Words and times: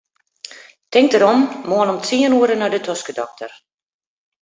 Tink 0.95 1.11
derom, 1.15 1.41
moarn 1.69 1.93
om 1.93 2.01
tsien 2.07 2.37
oere 2.39 2.55
nei 2.59 2.71
de 2.75 2.79
toskedokter. 2.89 3.51